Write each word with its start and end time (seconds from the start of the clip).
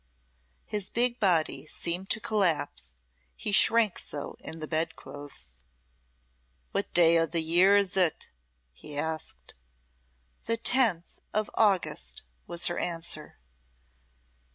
His 0.65 0.89
big 0.89 1.19
body 1.19 1.67
seemed 1.67 2.09
to 2.09 2.19
collapse, 2.19 2.97
he 3.35 3.51
shrank 3.51 3.99
so 3.99 4.35
in 4.39 4.59
the 4.59 4.65
bed 4.67 4.95
clothes. 4.95 5.59
"What 6.71 6.91
day 6.95 7.19
o' 7.19 7.27
the 7.27 7.39
year 7.43 7.75
is 7.77 7.95
it?" 7.95 8.27
he 8.73 8.97
asked. 8.97 9.53
"The 10.45 10.57
tenth 10.57 11.19
of 11.35 11.51
August," 11.53 12.23
was 12.47 12.65
her 12.65 12.79
answer. 12.79 13.37